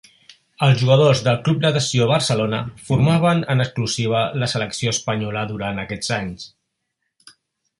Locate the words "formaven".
2.87-3.43